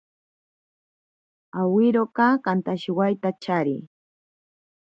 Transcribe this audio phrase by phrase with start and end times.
[1.61, 3.77] Awiroka kantashiwaitachari.